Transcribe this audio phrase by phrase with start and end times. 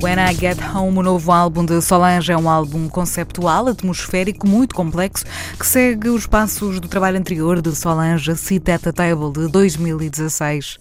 [0.00, 4.74] When I Get Home, o novo álbum de Solange, é um álbum conceptual, atmosférico, muito
[4.74, 5.24] complexo,
[5.58, 10.78] que segue os passos do trabalho anterior de Solange, Sit Table, de 2016.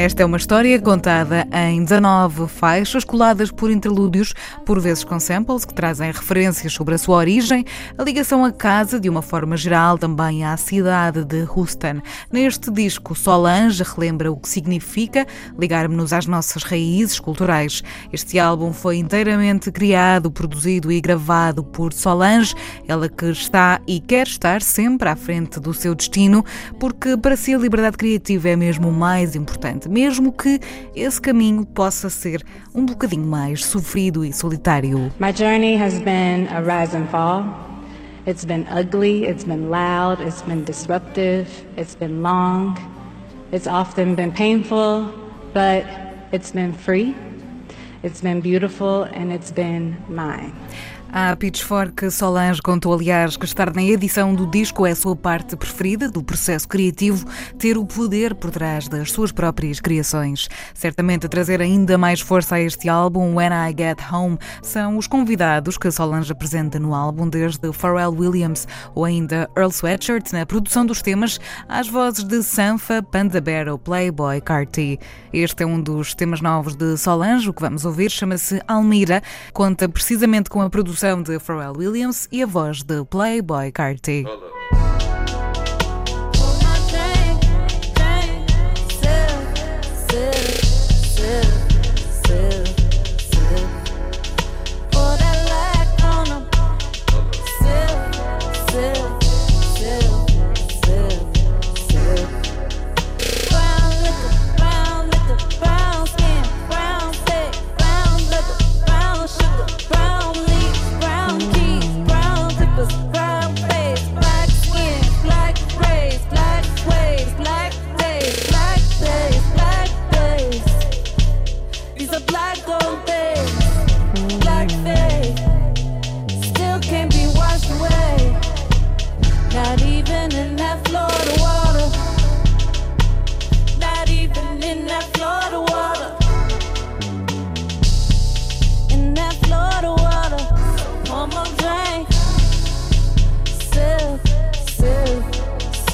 [0.00, 4.32] Esta é uma história contada em 19 faixas, coladas por interlúdios,
[4.64, 7.66] por vezes com samples, que trazem referências sobre a sua origem,
[7.98, 12.00] a ligação à casa, de uma forma geral, também à cidade de Houston.
[12.32, 15.26] Neste disco, Solange relembra o que significa
[15.58, 17.84] ligarmos-nos às nossas raízes culturais.
[18.10, 22.54] Este álbum foi inteiramente criado, produzido e gravado por Solange,
[22.88, 26.42] ela que está e quer estar sempre à frente do seu destino,
[26.78, 30.60] porque para si a liberdade criativa é mesmo o mais importante mesmo que
[30.94, 35.10] esse caminho possa ser um bocadinho mais sofrido e solitário.
[35.18, 37.44] My journey has been a rise and fall.
[38.26, 42.76] It's been ugly, it's been loud, it's been disruptive, it's been long.
[43.50, 45.12] It's often been painful,
[45.52, 45.84] but
[46.32, 47.16] it's been free.
[48.04, 50.54] It's been beautiful and it's been mine.
[51.12, 55.56] A Pitchfork Solange contou, aliás, que estar na edição do disco é a sua parte
[55.56, 57.26] preferida do processo criativo,
[57.58, 60.48] ter o poder por trás das suas próprias criações.
[60.72, 65.08] Certamente a trazer ainda mais força a este álbum, When I Get Home, são os
[65.08, 70.86] convidados que Solange apresenta no álbum, desde Pharrell Williams ou ainda Earl Sweatshirt, na produção
[70.86, 74.96] dos temas, às vozes de Sanfa, Panda Bear ou Playboy Carti.
[75.32, 79.20] Este é um dos temas novos de Solange, o que vamos ouvir chama-se Almira,
[79.52, 84.24] conta precisamente com a produção produção de Pharrell Williams e a voz de Playboy Carti.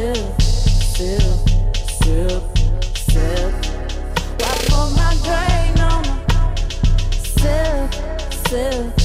[0.00, 1.20] sip, sip,
[2.02, 2.42] sip,
[2.96, 3.52] sip.
[4.68, 6.04] Put my brain on
[7.12, 7.92] sip,
[8.48, 9.00] sip.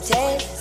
[0.00, 0.51] tempted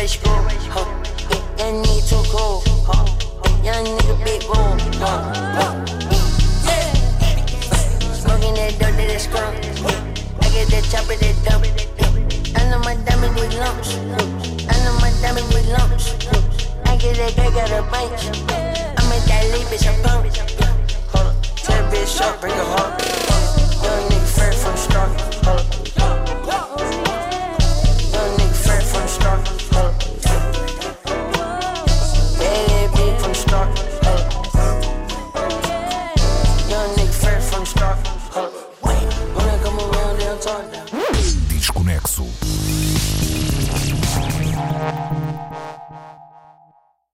[0.00, 0.32] always screw.
[0.72, 0.88] Huh.
[1.28, 2.62] It, that nigga too cool.
[2.88, 3.04] Huh.
[3.62, 4.78] Young nigga big room.
[4.96, 5.20] Huh.
[5.60, 5.76] Huh.
[6.64, 6.88] Yeah.
[8.16, 9.52] Smoking that dope that is scrum.
[10.40, 11.66] I get that chopper that dump.
[12.56, 13.96] I know my diamond with lumps.
[14.72, 16.16] I know my diamond with lumps.
[16.86, 18.24] I get that guy got a bunch.
[18.96, 20.00] I'm in that lead, bitch, I'm.
[21.12, 21.36] Hold up.
[21.56, 22.96] Tell bitch up, bring a home.
[23.84, 25.20] Young nigga fair from the start.
[25.44, 25.59] Hold up.